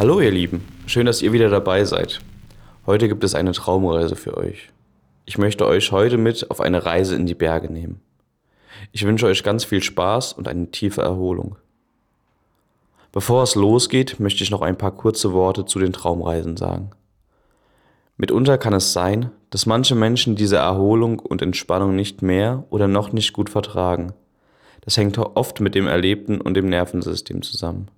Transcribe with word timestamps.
Hallo 0.00 0.18
ihr 0.18 0.30
Lieben, 0.30 0.66
schön, 0.86 1.04
dass 1.04 1.20
ihr 1.20 1.34
wieder 1.34 1.50
dabei 1.50 1.84
seid. 1.84 2.22
Heute 2.86 3.06
gibt 3.06 3.22
es 3.22 3.34
eine 3.34 3.52
Traumreise 3.52 4.16
für 4.16 4.34
euch. 4.34 4.70
Ich 5.26 5.36
möchte 5.36 5.66
euch 5.66 5.92
heute 5.92 6.16
mit 6.16 6.50
auf 6.50 6.62
eine 6.62 6.86
Reise 6.86 7.16
in 7.16 7.26
die 7.26 7.34
Berge 7.34 7.70
nehmen. 7.70 8.00
Ich 8.92 9.04
wünsche 9.04 9.26
euch 9.26 9.42
ganz 9.42 9.64
viel 9.64 9.82
Spaß 9.82 10.32
und 10.32 10.48
eine 10.48 10.70
tiefe 10.70 11.02
Erholung. 11.02 11.56
Bevor 13.12 13.42
es 13.42 13.54
losgeht, 13.56 14.18
möchte 14.18 14.42
ich 14.42 14.50
noch 14.50 14.62
ein 14.62 14.78
paar 14.78 14.92
kurze 14.92 15.34
Worte 15.34 15.66
zu 15.66 15.78
den 15.78 15.92
Traumreisen 15.92 16.56
sagen. 16.56 16.92
Mitunter 18.16 18.56
kann 18.56 18.72
es 18.72 18.94
sein, 18.94 19.30
dass 19.50 19.66
manche 19.66 19.96
Menschen 19.96 20.34
diese 20.34 20.56
Erholung 20.56 21.18
und 21.18 21.42
Entspannung 21.42 21.94
nicht 21.94 22.22
mehr 22.22 22.64
oder 22.70 22.88
noch 22.88 23.12
nicht 23.12 23.34
gut 23.34 23.50
vertragen. 23.50 24.14
Das 24.80 24.96
hängt 24.96 25.18
oft 25.18 25.60
mit 25.60 25.74
dem 25.74 25.86
Erlebten 25.86 26.40
und 26.40 26.54
dem 26.54 26.70
Nervensystem 26.70 27.42
zusammen. 27.42 27.90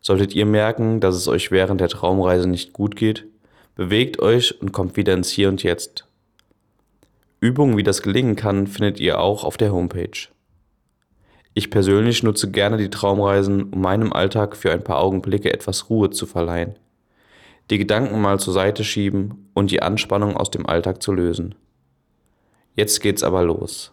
Solltet 0.00 0.34
ihr 0.34 0.46
merken, 0.46 1.00
dass 1.00 1.14
es 1.14 1.28
euch 1.28 1.50
während 1.50 1.80
der 1.80 1.88
Traumreise 1.88 2.48
nicht 2.48 2.72
gut 2.72 2.96
geht, 2.96 3.26
bewegt 3.74 4.20
euch 4.20 4.60
und 4.60 4.72
kommt 4.72 4.96
wieder 4.96 5.14
ins 5.14 5.30
Hier 5.30 5.48
und 5.48 5.62
Jetzt. 5.62 6.06
Übungen, 7.40 7.76
wie 7.76 7.82
das 7.82 8.02
gelingen 8.02 8.36
kann, 8.36 8.66
findet 8.66 9.00
ihr 9.00 9.18
auch 9.18 9.44
auf 9.44 9.56
der 9.56 9.72
Homepage. 9.72 10.28
Ich 11.54 11.70
persönlich 11.70 12.22
nutze 12.22 12.50
gerne 12.50 12.76
die 12.76 12.90
Traumreisen, 12.90 13.72
um 13.72 13.80
meinem 13.80 14.12
Alltag 14.12 14.56
für 14.56 14.72
ein 14.72 14.84
paar 14.84 15.00
Augenblicke 15.00 15.52
etwas 15.52 15.88
Ruhe 15.90 16.10
zu 16.10 16.26
verleihen, 16.26 16.78
die 17.70 17.78
Gedanken 17.78 18.20
mal 18.20 18.38
zur 18.38 18.52
Seite 18.52 18.84
schieben 18.84 19.50
und 19.54 19.70
die 19.70 19.82
Anspannung 19.82 20.36
aus 20.36 20.50
dem 20.50 20.66
Alltag 20.66 21.02
zu 21.02 21.12
lösen. 21.12 21.54
Jetzt 22.76 23.00
geht's 23.00 23.22
aber 23.22 23.42
los. 23.42 23.92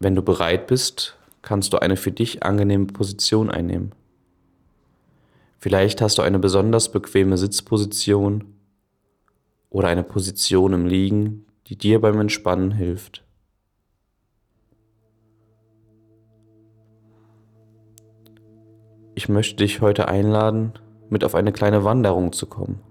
Wenn 0.00 0.14
du 0.14 0.22
bereit 0.22 0.66
bist, 0.66 1.17
kannst 1.48 1.72
du 1.72 1.78
eine 1.78 1.96
für 1.96 2.12
dich 2.12 2.42
angenehme 2.42 2.88
Position 2.88 3.50
einnehmen. 3.50 3.92
Vielleicht 5.58 6.02
hast 6.02 6.18
du 6.18 6.22
eine 6.22 6.38
besonders 6.38 6.92
bequeme 6.92 7.38
Sitzposition 7.38 8.52
oder 9.70 9.88
eine 9.88 10.02
Position 10.04 10.74
im 10.74 10.84
Liegen, 10.84 11.46
die 11.66 11.76
dir 11.76 12.02
beim 12.02 12.20
Entspannen 12.20 12.70
hilft. 12.70 13.24
Ich 19.14 19.30
möchte 19.30 19.56
dich 19.56 19.80
heute 19.80 20.06
einladen, 20.06 20.74
mit 21.08 21.24
auf 21.24 21.34
eine 21.34 21.52
kleine 21.52 21.82
Wanderung 21.82 22.34
zu 22.34 22.44
kommen. 22.44 22.82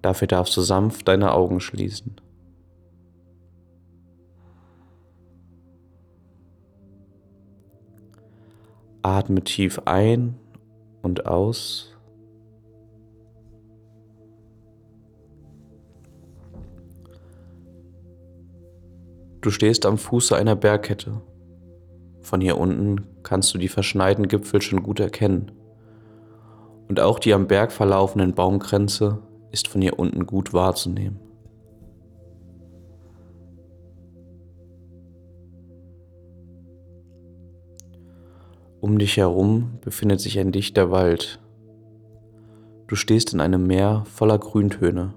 Dafür 0.00 0.28
darfst 0.28 0.56
du 0.56 0.62
sanft 0.62 1.08
deine 1.08 1.32
Augen 1.34 1.60
schließen. 1.60 2.16
Atme 9.02 9.42
tief 9.42 9.82
ein 9.84 10.38
und 11.02 11.26
aus. 11.26 11.88
Du 19.40 19.50
stehst 19.50 19.86
am 19.86 19.98
Fuße 19.98 20.36
einer 20.36 20.54
Bergkette. 20.54 21.20
Von 22.20 22.40
hier 22.40 22.58
unten 22.58 23.08
kannst 23.24 23.52
du 23.52 23.58
die 23.58 23.68
verschneiten 23.68 24.28
Gipfel 24.28 24.62
schon 24.62 24.84
gut 24.84 25.00
erkennen. 25.00 25.50
Und 26.88 27.00
auch 27.00 27.18
die 27.18 27.34
am 27.34 27.48
Berg 27.48 27.72
verlaufenden 27.72 28.34
Baumkränze 28.34 29.18
ist 29.50 29.66
von 29.66 29.82
hier 29.82 29.98
unten 29.98 30.26
gut 30.26 30.52
wahrzunehmen. 30.52 31.18
Um 38.92 38.98
dich 38.98 39.16
herum 39.16 39.78
befindet 39.80 40.20
sich 40.20 40.38
ein 40.38 40.52
dichter 40.52 40.90
Wald. 40.90 41.40
Du 42.88 42.94
stehst 42.94 43.32
in 43.32 43.40
einem 43.40 43.66
Meer 43.66 44.04
voller 44.04 44.38
Grüntöne. 44.38 45.14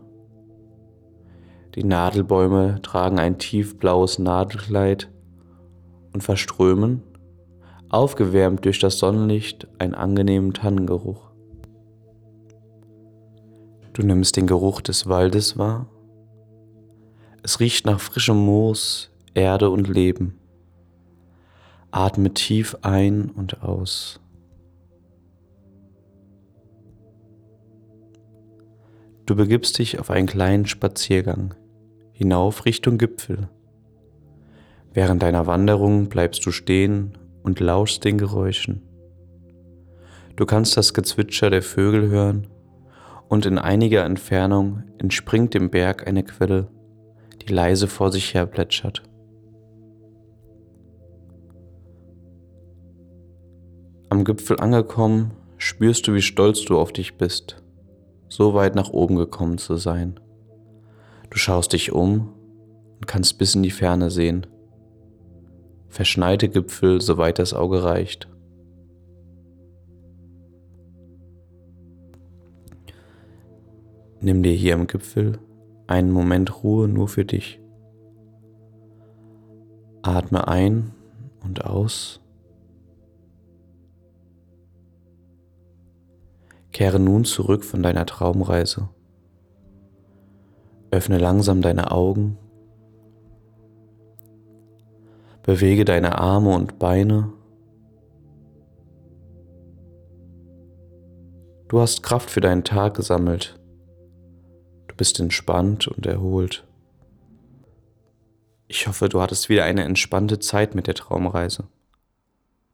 Die 1.76 1.84
Nadelbäume 1.84 2.82
tragen 2.84 3.20
ein 3.20 3.38
tiefblaues 3.38 4.18
Nadelkleid 4.18 5.12
und 6.14 6.24
verströmen, 6.24 7.04
aufgewärmt 7.90 8.64
durch 8.64 8.80
das 8.80 8.98
Sonnenlicht, 8.98 9.68
einen 9.78 9.94
angenehmen 9.94 10.54
Tannengeruch. 10.54 11.32
Du 13.92 14.04
nimmst 14.04 14.38
den 14.38 14.48
Geruch 14.48 14.80
des 14.80 15.10
Waldes 15.10 15.58
wahr. 15.58 15.88
Es 17.44 17.60
riecht 17.60 17.86
nach 17.86 18.00
frischem 18.00 18.38
Moos, 18.38 19.12
Erde 19.34 19.70
und 19.70 19.90
Leben. 19.90 20.40
Atme 21.96 22.34
tief 22.34 22.76
ein 22.82 23.30
und 23.30 23.64
aus. 23.64 24.20
Du 29.26 29.34
begibst 29.38 29.80
dich 29.80 29.98
auf 29.98 30.12
einen 30.12 30.28
kleinen 30.28 30.66
Spaziergang 30.66 31.54
hinauf 32.12 32.66
Richtung 32.66 32.98
Gipfel. 32.98 33.48
Während 34.92 35.24
deiner 35.24 35.48
Wanderung 35.48 36.10
bleibst 36.10 36.46
du 36.46 36.52
stehen 36.52 37.18
und 37.44 37.62
lauschst 37.62 38.04
den 38.04 38.18
Geräuschen. 38.18 38.82
Du 40.36 40.46
kannst 40.46 40.76
das 40.76 40.94
Gezwitscher 40.94 41.50
der 41.50 41.62
Vögel 41.62 42.10
hören 42.10 42.48
und 43.30 43.46
in 43.46 43.58
einiger 43.58 44.04
Entfernung 44.04 44.84
entspringt 44.98 45.54
dem 45.54 45.70
Berg 45.70 46.06
eine 46.06 46.26
Quelle, 46.26 46.68
die 47.42 47.54
leise 47.54 47.88
vor 47.88 48.12
sich 48.12 48.34
her 48.34 48.48
plätschert. 48.48 49.02
Am 54.16 54.24
Gipfel 54.24 54.62
angekommen, 54.62 55.32
spürst 55.58 56.08
du, 56.08 56.14
wie 56.14 56.22
stolz 56.22 56.64
du 56.64 56.78
auf 56.80 56.94
dich 56.94 57.18
bist, 57.18 57.62
so 58.30 58.54
weit 58.54 58.74
nach 58.74 58.92
oben 58.92 59.18
gekommen 59.18 59.58
zu 59.58 59.76
sein. 59.76 60.22
Du 61.30 61.38
schaust 61.38 61.74
dich 61.74 61.92
um 61.92 62.32
und 62.96 63.08
kannst 63.08 63.38
bis 63.38 63.56
in 63.56 63.64
die 63.64 63.72
Ferne 63.72 64.10
sehen. 64.10 64.48
Verschneite 65.90 66.48
Gipfel, 66.48 67.02
soweit 67.02 67.40
das 67.40 67.54
Auge 67.54 67.84
reicht. 67.84 68.30
Nimm 74.22 74.44
dir 74.44 74.54
hier 74.54 74.76
am 74.76 74.88
Gipfel 74.88 75.40
einen 75.88 76.12
Moment 76.12 76.64
Ruhe 76.64 76.88
nur 76.88 77.10
für 77.10 77.26
dich. 77.26 77.60
Atme 80.04 80.48
ein 80.48 80.94
und 81.44 81.66
aus. 81.66 82.22
Kehre 86.76 87.00
nun 87.00 87.24
zurück 87.24 87.64
von 87.64 87.82
deiner 87.82 88.06
Traumreise. 88.06 88.90
Öffne 90.92 91.18
langsam 91.18 91.62
deine 91.62 91.90
Augen. 91.90 92.38
Bewege 95.42 95.86
deine 95.86 96.18
Arme 96.18 96.54
und 96.54 96.78
Beine. 96.78 97.32
Du 101.70 101.80
hast 101.80 102.04
Kraft 102.04 102.30
für 102.30 102.42
deinen 102.42 102.66
Tag 102.66 102.96
gesammelt. 102.96 103.58
Du 104.90 104.96
bist 104.98 105.18
entspannt 105.22 105.88
und 105.88 106.06
erholt. 106.06 106.68
Ich 108.68 108.86
hoffe, 108.86 109.08
du 109.08 109.22
hattest 109.22 109.48
wieder 109.48 109.64
eine 109.64 109.86
entspannte 109.86 110.40
Zeit 110.40 110.76
mit 110.76 110.88
der 110.88 110.96
Traumreise. 110.96 111.70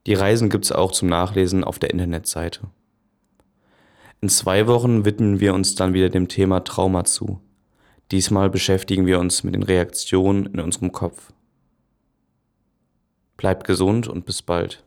Die 0.08 0.14
Reisen 0.14 0.50
gibt 0.50 0.64
es 0.64 0.72
auch 0.72 0.90
zum 0.90 1.08
Nachlesen 1.08 1.62
auf 1.62 1.78
der 1.78 1.90
Internetseite. 1.90 2.62
In 4.22 4.28
zwei 4.28 4.68
Wochen 4.68 5.04
widmen 5.04 5.40
wir 5.40 5.52
uns 5.52 5.74
dann 5.74 5.94
wieder 5.94 6.08
dem 6.08 6.28
Thema 6.28 6.60
Trauma 6.60 7.02
zu. 7.02 7.40
Diesmal 8.12 8.50
beschäftigen 8.50 9.04
wir 9.04 9.18
uns 9.18 9.42
mit 9.42 9.56
den 9.56 9.64
Reaktionen 9.64 10.46
in 10.46 10.60
unserem 10.60 10.92
Kopf. 10.92 11.32
Bleibt 13.36 13.66
gesund 13.66 14.06
und 14.06 14.24
bis 14.24 14.40
bald. 14.40 14.84